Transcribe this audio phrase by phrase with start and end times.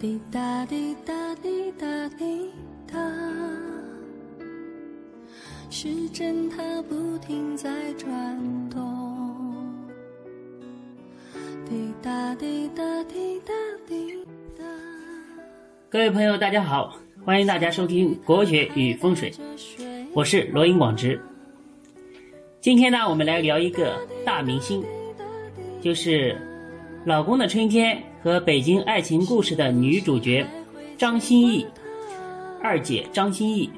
[0.00, 2.48] 滴答滴答滴答滴
[2.86, 2.96] 答，
[5.70, 8.08] 时针它不停在转
[8.70, 8.80] 动。
[11.68, 13.52] 滴答滴答滴答
[13.88, 14.24] 滴
[14.56, 14.64] 答。
[15.90, 19.32] 各位朋友，大家好，欢迎大家收听《国学与风水》，
[20.14, 21.20] 我是罗云广之。
[22.60, 24.80] 今天呢，我们来聊一个大明星，
[25.82, 26.34] 就是
[27.04, 30.44] 《老公的春天》和《北京爱情故事》的女主角
[30.96, 31.66] 张歆艺，
[32.62, 33.70] 二姐张歆艺。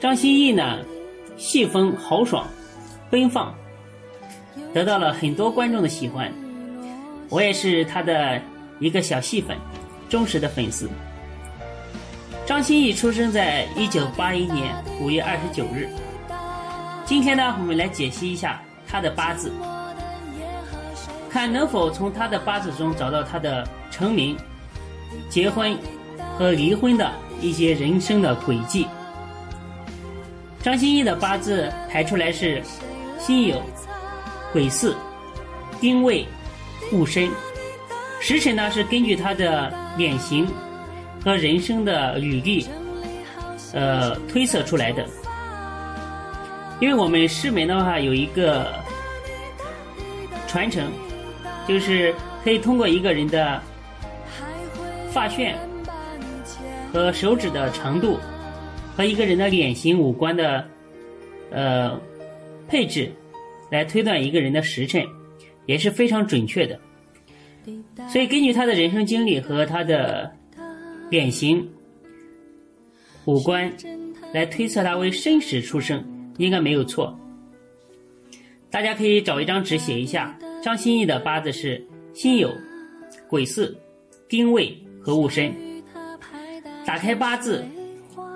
[0.00, 0.78] 张歆艺呢，
[1.36, 2.46] 戏风豪爽、
[3.10, 3.54] 奔放，
[4.74, 6.32] 得到了很多观众的喜欢。
[7.28, 8.40] 我也是她的
[8.80, 9.56] 一个小戏粉，
[10.08, 10.88] 忠实的粉丝。
[12.44, 15.88] 张歆艺出生在一九八一年五月二十九日。
[17.04, 19.52] 今天呢，我们来解析一下她的八字，
[21.30, 24.36] 看能否从他的八字中找到他的成名、
[25.28, 25.76] 结婚
[26.36, 28.86] 和离婚的一些人生的轨迹。
[30.62, 32.62] 张歆艺的八字排出来是
[33.18, 33.60] 辛酉、
[34.52, 34.94] 癸巳、
[35.80, 36.26] 丁未、
[36.92, 37.30] 戊申，
[38.20, 40.46] 时辰呢是根据他的脸型
[41.24, 42.66] 和人生的履历，
[43.72, 45.06] 呃推测出来的。
[46.80, 48.72] 因为我们师门的话有一个
[50.46, 50.90] 传承，
[51.68, 53.62] 就是可以通过一个人的
[55.10, 55.54] 发旋
[56.90, 58.18] 和手指的长度，
[58.96, 60.66] 和一个人的脸型五官的
[61.50, 62.00] 呃
[62.66, 63.12] 配置，
[63.70, 65.04] 来推断一个人的时辰，
[65.66, 66.80] 也是非常准确的。
[68.08, 70.32] 所以根据他的人生经历和他的
[71.10, 71.70] 脸型、
[73.26, 73.70] 五官，
[74.32, 76.02] 来推测他为申时出生。
[76.38, 77.18] 应该没有错，
[78.70, 80.38] 大家可以找一张纸写一下。
[80.62, 82.50] 张歆艺的八字是辛酉、
[83.28, 83.74] 癸巳、
[84.28, 85.54] 丁未和戊申。
[86.84, 87.64] 打开八字，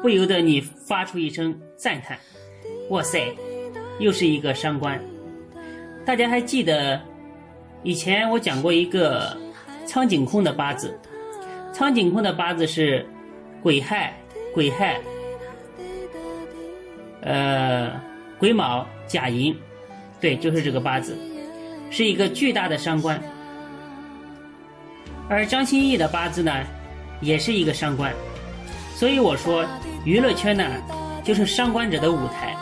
[0.00, 2.18] 不由得你发出一声赞叹
[2.90, 3.34] ：“哇塞，
[3.98, 5.02] 又是一个伤官！”
[6.04, 7.00] 大家还记得
[7.82, 9.36] 以前我讲过一个
[9.86, 10.98] 苍井空的八字，
[11.72, 13.04] 苍井空的八字是
[13.62, 14.14] 癸亥、
[14.54, 15.00] 癸亥。
[17.22, 18.00] 呃，
[18.38, 19.56] 癸卯、甲寅，
[20.20, 21.16] 对，就是这个八字，
[21.92, 23.22] 是一个巨大的伤官。
[25.28, 26.52] 而张歆艺的八字呢，
[27.20, 28.12] 也是一个伤官，
[28.96, 29.64] 所以我说
[30.04, 30.64] 娱乐圈呢，
[31.22, 32.56] 就是伤官者的舞台，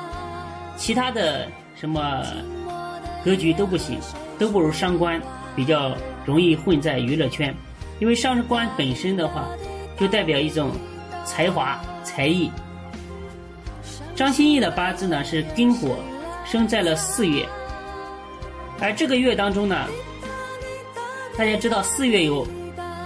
[0.77, 2.23] 其他的什么
[3.25, 3.99] 格局都不行，
[4.39, 5.21] 都不如伤官
[5.57, 5.97] 比较
[6.27, 7.55] 容易混在娱乐圈，
[7.99, 9.49] 因为伤官本身的话，
[9.99, 10.73] 就代表一种
[11.25, 12.51] 才华、才艺。
[14.15, 15.97] 张歆艺的八字呢是丁火，
[16.45, 17.49] 生在了四月，
[18.81, 19.87] 而这个月当中呢，
[21.37, 22.47] 大家知道四月有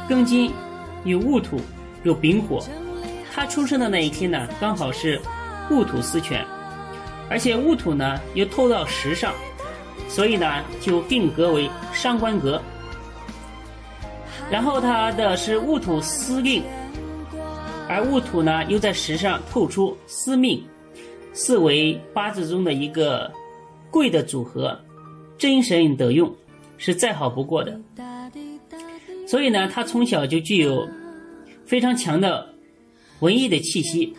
[0.08, 0.52] 庚金，
[1.04, 1.60] 有戊土，
[2.04, 2.64] 有丙火，
[3.32, 5.20] 他出生的那一天呢，刚好是
[5.70, 6.44] 戊土司权，
[7.28, 9.34] 而且戊土呢又透到时上，
[10.08, 12.62] 所以呢就定格为伤官格。
[14.50, 16.62] 然后他的是戊土司令，
[17.88, 20.64] 而戊土呢又在时上透出司命。
[21.32, 23.28] 四为八字中的一个
[23.90, 24.78] 贵的组合，
[25.38, 26.34] 真神得用，
[26.78, 27.80] 是再好不过的。
[29.26, 30.88] 所以呢，他从小就具有
[31.64, 32.48] 非常强的
[33.20, 34.14] 文艺的气息。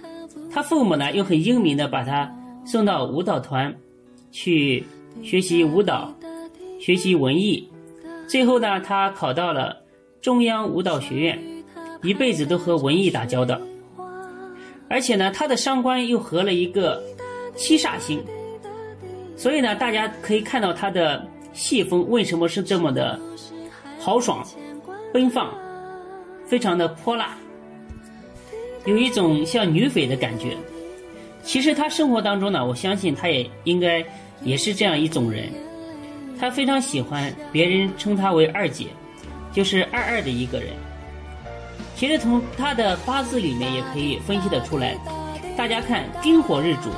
[0.52, 2.34] 他父母呢又很英明的把他
[2.66, 3.76] 送到舞蹈团
[4.32, 4.84] 去
[5.22, 6.14] 学习舞蹈，
[6.80, 7.70] 学习文艺。
[8.28, 9.82] 最后呢，他考到了
[10.22, 11.40] 中央舞蹈学院，
[12.04, 13.60] 一辈子都和文艺打交道。
[14.90, 17.04] 而且呢，他的伤官又合了一个
[17.56, 18.24] 七煞星，
[19.36, 23.20] 所以呢，大家可以看到他的戏风为什么是这么的
[24.00, 24.46] 豪爽、
[25.14, 25.54] 奔放，
[26.48, 27.36] 非常的泼辣，
[28.86, 30.56] 有一种像女匪的感觉。
[31.44, 34.04] 其实他生活当中呢，我相信他也应该
[34.42, 35.50] 也是这样一种人，
[36.40, 38.88] 他非常喜欢别人称他为二姐，
[39.54, 40.70] 就是二二的一个人。
[41.96, 44.98] 其实从他的八字里面也可以分析得出来，
[45.56, 46.90] 大家看丁火日主，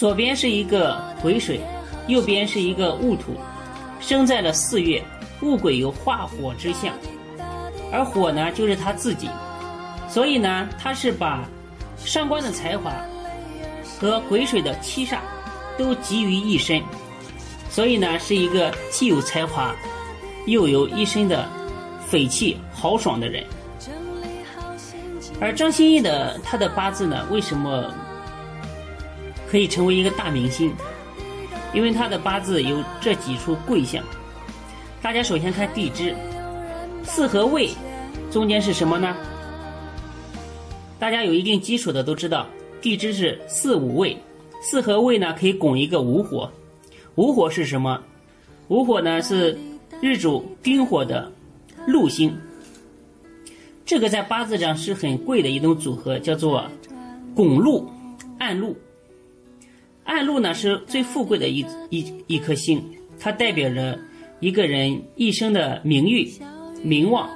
[0.00, 1.60] 左边是一个癸水，
[2.06, 3.36] 右边是一个戊土，
[4.00, 5.04] 生在了四月，
[5.42, 6.94] 戊癸有化火之象，
[7.92, 9.28] 而火呢就是他自己，
[10.08, 11.46] 所以呢他是把
[11.98, 12.90] 上官的才华
[14.00, 15.18] 和癸水的七煞
[15.76, 16.82] 都集于一身，
[17.68, 19.76] 所以呢是一个既有才华
[20.46, 21.46] 又有一身的。
[22.08, 23.44] 匪气豪爽的人，
[25.40, 27.94] 而张歆艺的他的八字呢，为什么
[29.50, 30.72] 可以成为一个大明星？
[31.74, 34.02] 因为他的八字有这几处贵相。
[35.02, 36.14] 大家首先看地支，
[37.02, 37.70] 巳和未
[38.30, 39.16] 中间是什么呢？
[40.98, 42.46] 大家有一定基础的都知道，
[42.80, 44.16] 地支是巳午未，
[44.62, 46.50] 巳和未呢可以拱一个午火，
[47.16, 48.00] 午火是什么？
[48.68, 49.58] 午火呢是
[50.00, 51.32] 日主丁火的
[51.86, 52.32] 禄星，
[53.84, 56.64] 这个在八字上是很贵的一种组合，叫做
[57.34, 57.90] 拱禄
[58.38, 58.76] 暗禄。
[60.04, 62.82] 暗禄呢是最富贵的一一一颗星，
[63.18, 63.98] 它代表着
[64.40, 66.30] 一个人一生的名誉、
[66.82, 67.28] 名望，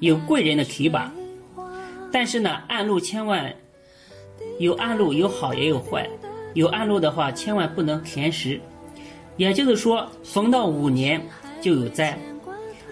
[0.00, 1.12] 有贵人的提拔。
[2.12, 3.54] 但是呢，暗路千万
[4.58, 6.08] 有暗路，有好也有坏。
[6.54, 8.60] 有暗路的话，千万不能填实。
[9.36, 11.24] 也就是说，逢到五年
[11.60, 12.18] 就有灾。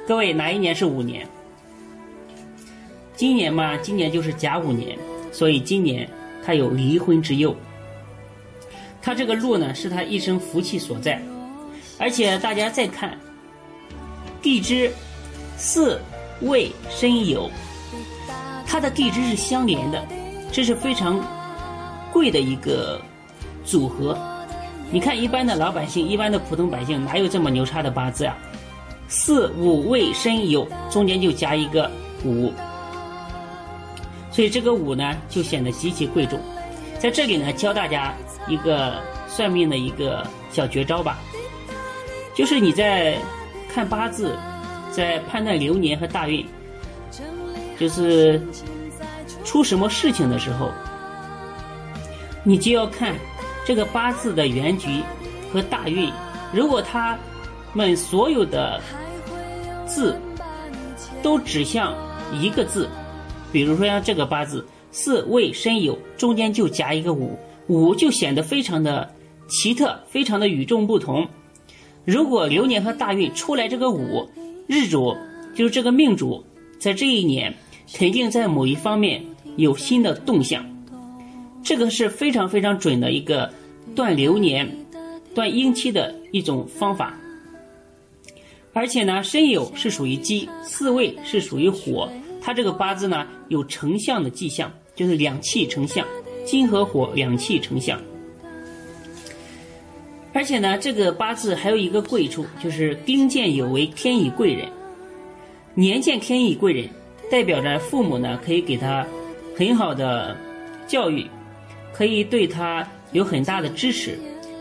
[0.06, 1.26] 各位哪一年是五年？
[3.14, 4.96] 今年嘛，今年就是甲午年，
[5.32, 6.08] 所以今年
[6.44, 7.54] 他有离婚之忧。
[9.00, 11.20] 他这个路呢，是他一生福气所在。
[11.98, 13.18] 而且大家再看，
[14.40, 14.92] 地支
[15.56, 15.98] 巳、
[16.42, 17.50] 未、申、酉，
[18.66, 20.06] 它的地支是相连的，
[20.52, 21.20] 这是非常
[22.12, 23.00] 贵的一个
[23.64, 24.16] 组合。
[24.90, 28.36] 你看，一般的老百姓、一般的普通百姓，哪有这么牛叉的八字啊？
[29.08, 31.90] 巳、午、未、申、酉，中间就加一个
[32.24, 32.52] 午，
[34.30, 36.38] 所以这个午呢，就显得极其贵重。
[36.98, 38.12] 在这里呢，教大家
[38.48, 41.18] 一个算命的一个小绝招吧。
[42.34, 43.16] 就是你在
[43.72, 44.36] 看八字，
[44.90, 46.46] 在判断流年和大运，
[47.78, 48.40] 就是
[49.44, 50.70] 出什么事情的时候，
[52.42, 53.14] 你就要看
[53.64, 55.02] 这个八字的原局
[55.52, 56.12] 和大运。
[56.52, 57.16] 如果他
[57.74, 58.80] 们所有的
[59.86, 60.20] 字
[61.22, 61.94] 都指向
[62.32, 62.88] 一个字，
[63.52, 69.12] 比如说像这个八字巳未申酉，中间就夹一个午，午就显得非常的
[69.48, 71.26] 奇特，非常的与众不同。
[72.04, 74.28] 如果流年和大运出来这个五
[74.66, 75.14] 日主，
[75.54, 76.42] 就是这个命主，
[76.78, 77.54] 在这一年
[77.92, 79.22] 肯定在某一方面
[79.56, 80.64] 有新的动向，
[81.62, 83.52] 这个是非常非常准的一个
[83.94, 84.68] 断流年、
[85.34, 87.14] 断阴期的一种方法。
[88.72, 92.08] 而且呢，申酉是属于鸡，巳未是属于火，
[92.48, 96.02] 他这个八字呢有成相的迹象，就是两气成相，
[96.46, 98.00] 金和火两气成相。
[100.32, 104.66] 而且呢，这个八字还有一个贵处，就是丁见有为，天乙贵人。
[105.74, 106.88] 年见天乙贵人，
[107.30, 109.06] 代表着父母呢可以给他
[109.54, 110.34] 很好的
[110.86, 111.26] 教育，
[111.92, 114.18] 可以对他有很大的支持，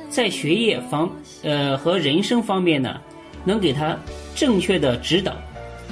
[0.10, 1.10] 在学业方
[1.42, 3.00] 呃和人生方面呢，
[3.46, 3.98] 能给他
[4.36, 5.34] 正确的指导，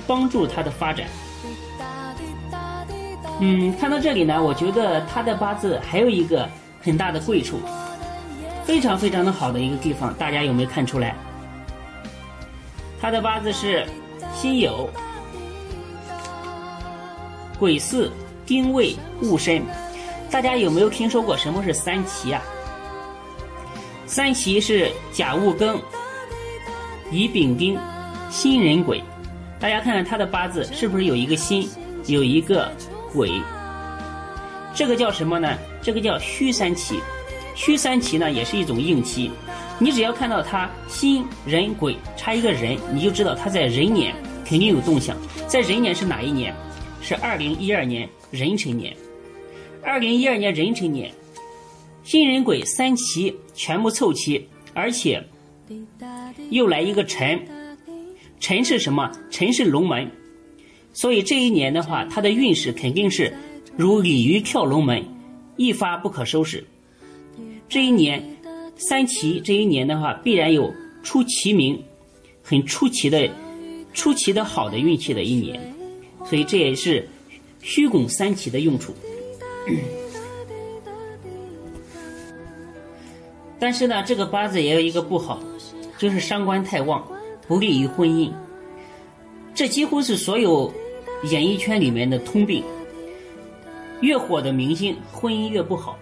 [0.06, 1.07] 帮助他的发展。
[3.40, 6.48] 嗯，看到这里呢，我觉得他的八字还有一个
[6.82, 7.60] 很大的贵处。
[8.64, 11.16] 非常非常的好的一个地方，大家有没有看出来？
[13.00, 13.86] 他的八字是
[14.34, 14.88] 辛酉、
[17.60, 18.10] 癸巳、
[18.44, 19.62] 丁未、戊申。
[20.32, 22.42] 大家有没有听说过什么是三奇啊？
[24.08, 25.78] 三奇是甲戊庚、
[27.12, 27.78] 乙丙丁、
[28.32, 29.04] 辛壬癸。
[29.60, 31.70] 大家看看他的八字是不是有一个辛，
[32.08, 32.72] 有一个
[33.15, 33.31] 鬼？
[34.75, 35.57] 这个叫什么呢？
[35.81, 37.00] 这个叫虚三奇。
[37.56, 39.31] 虚三奇呢，也是一种硬气。
[39.79, 44.13] 你只要看到他辛壬癸差一个人，你就知道他在壬年
[44.45, 45.15] 肯定有动向。
[45.47, 46.53] 在壬年是哪一年？
[47.01, 48.93] 是二零一二年壬辰年。
[49.81, 51.10] 二零一二年壬辰年，
[52.03, 55.24] 新人鬼三奇全部凑齐，而且
[56.50, 57.39] 又来一个辰。
[58.39, 59.10] 辰是什么？
[59.29, 60.12] 辰是龙门。
[60.96, 63.36] 所以这一年的话，他的运势肯定是
[63.75, 65.04] 如鲤鱼跳龙门，
[65.58, 66.64] 一发不可收拾。
[67.68, 68.24] 这一年，
[68.78, 70.74] 三奇这一年的话，必然有
[71.04, 71.84] 出奇名，
[72.42, 73.30] 很出奇的、
[73.94, 75.62] 出奇的好的运气的一年，
[76.25, 77.06] 所以这也是
[77.62, 78.96] 虚拱三奇的用处。
[83.60, 85.44] 但是呢，这个八字也有一个不好，
[85.98, 87.06] 就是伤官太旺，
[87.48, 88.32] 不利于婚姻。
[89.54, 90.74] 这几乎是所有
[91.29, 92.63] 演艺圈里面的通病。
[94.01, 95.98] 越火的明星，婚姻越不好，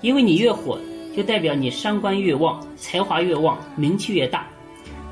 [0.00, 0.78] 因为你越火。
[1.16, 4.46] 就代表你伤官越旺，才华越旺，名气越大，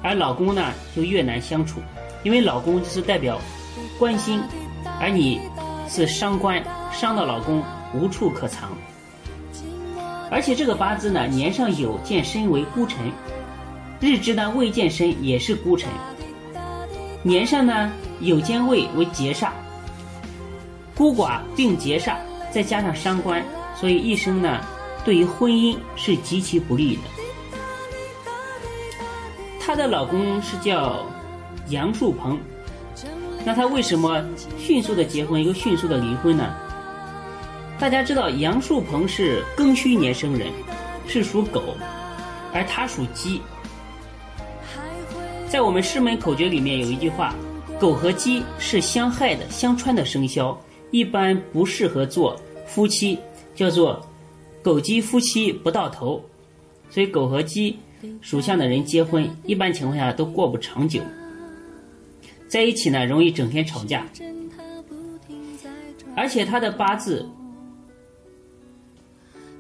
[0.03, 1.81] 而老公呢就越难相处，
[2.23, 3.41] 因为老公就是代表
[3.99, 4.39] 关心，
[5.01, 5.41] 而你
[5.89, 7.63] 是伤官，伤到老公
[7.95, 8.69] 无处可藏。
[10.31, 13.11] 而且这个八字呢，年上有见身为孤臣，
[13.99, 15.89] 日支呢未见身也是孤臣，
[17.25, 17.91] 年上呢
[18.21, 19.49] 有见位为劫煞，
[20.95, 22.15] 孤寡并劫煞，
[22.53, 23.43] 再加上伤官，
[23.75, 24.61] 所以一生呢。
[25.05, 27.03] 对于婚姻是极其不利的。
[29.61, 31.05] 她的老公是叫
[31.69, 32.39] 杨树鹏，
[33.45, 34.25] 那他为什么
[34.59, 36.55] 迅速的结婚又迅速的离婚呢？
[37.79, 40.51] 大家知道杨树鹏是庚戌年生人，
[41.07, 41.77] 是属狗，
[42.55, 43.43] 而他属鸡。
[45.55, 47.33] 在我们师门口诀里面有一句话：
[47.79, 53.17] 狗和鸡是相害的、相穿的生肖，一般不适合做夫妻，
[53.55, 54.05] 叫做
[54.65, 56.21] 狗鸡夫妻不到头。
[56.91, 57.79] 所以狗和鸡
[58.21, 61.01] 属相的人结婚，一般情况下都过不长久，
[62.49, 64.05] 在一起呢容易整天吵架，
[66.17, 67.25] 而且他的八字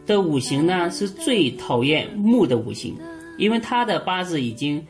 [0.06, 2.96] 的五行呢是最讨厌木的五行，
[3.38, 4.84] 因为他的八字已经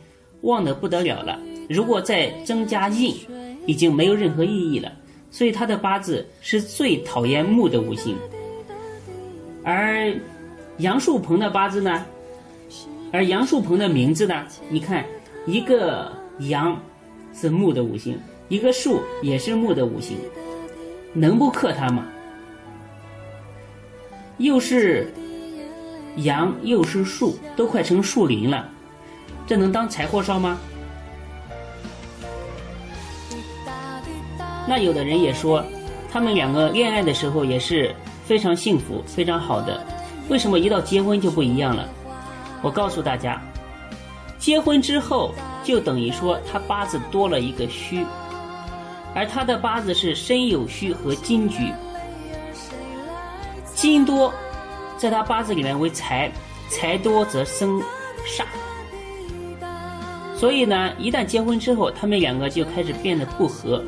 [0.45, 3.15] 旺得不得了了，如果再增加印，
[3.67, 4.93] 已经没有任何意义了，
[5.31, 8.17] 所以他的八字是最讨厌木的五行，
[9.63, 10.15] 而
[10.79, 12.05] 杨树鹏的八字呢？
[13.13, 14.45] 而杨树鹏的名字呢？
[14.69, 15.05] 你看，
[15.47, 16.77] 一个杨
[17.33, 20.17] 是木的五行，一个树也是木的五行，
[21.13, 22.07] 能不克他吗？
[24.39, 25.13] 又是
[26.17, 28.69] 杨又是树，都快成树林了，
[29.47, 30.59] 这能当柴火烧吗？
[34.67, 35.63] 那有的人也说，
[36.11, 39.87] 他们两个恋爱的时候也是非常幸福、非常好的，
[40.31, 41.87] 为什么一到结婚就不一样了？
[42.63, 43.39] 我告诉大家，
[44.39, 48.07] 结婚之后就等于说他八字多了一个虚，
[49.15, 51.71] 而他的八字是申酉戌和金局，
[53.75, 54.33] 金多，
[54.97, 56.33] 在他八字里面为财，
[56.71, 57.79] 财多则生
[58.27, 58.45] 煞，
[60.37, 63.83] 所以呢，一旦结婚之后，他们两个就开始变得不和，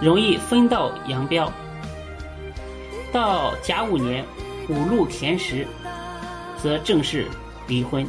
[0.00, 1.52] 容易分道扬镳。
[3.12, 4.24] 到甲午年，
[4.68, 5.66] 五路田时。
[6.56, 7.26] 则正式
[7.68, 8.06] 离婚。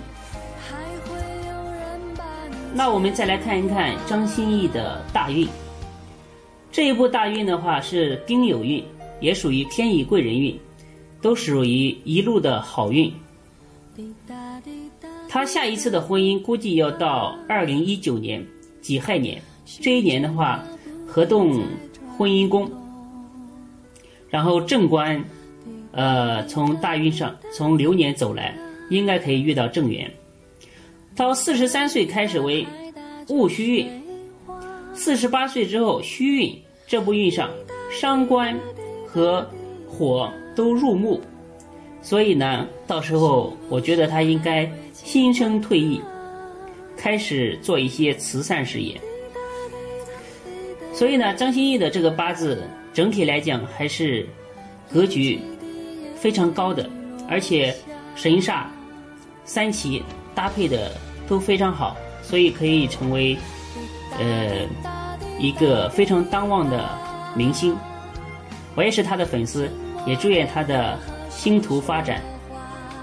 [2.74, 5.46] 那我们再来看一看张歆艺的大运。
[6.72, 8.82] 这一部大运的话是丁酉运，
[9.20, 10.58] 也属于天乙贵人运，
[11.22, 13.14] 都属于一路的好运。
[15.36, 18.42] 他下一次的婚姻估计要到二零一九年
[18.80, 19.42] 己亥年，
[19.82, 20.64] 这一年的话
[21.06, 21.62] 合动
[22.18, 22.72] 婚姻宫，
[24.30, 25.22] 然后正官。
[25.92, 28.58] 呃，从大运上，从流年走来，
[28.90, 30.10] 应该可以遇到正缘。
[31.18, 32.66] 到四十三岁开始为
[33.28, 33.88] 戊戌运，
[34.94, 37.50] 四十八岁之后戌运，这部运上
[37.92, 38.58] 伤官
[39.06, 39.46] 和
[39.86, 41.20] 火都入木，
[42.02, 44.70] 所以呢，到时候我觉得他应该
[45.06, 46.02] 心生退役，
[46.98, 49.00] 开始做一些慈善事业。
[50.92, 54.28] 所以呢，张歆艺的这个八字整体来讲还是
[54.92, 55.40] 格局。
[56.16, 56.90] 非常高的，
[57.30, 57.76] 而且
[58.16, 58.64] 神煞、
[59.44, 60.02] 三奇
[60.34, 60.92] 搭配的
[61.28, 63.38] 都非常好，所以可以成为
[64.18, 64.68] 呃
[65.38, 66.90] 一个非常当旺的
[67.36, 67.78] 明星。
[68.74, 69.70] 我也是他的粉丝，
[70.08, 70.98] 也祝愿他的
[71.30, 72.20] 星途发展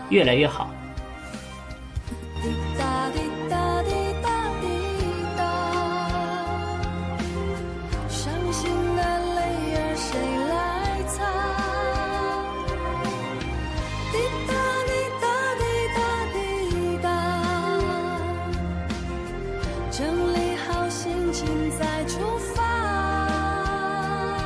[0.09, 0.69] 越来越好。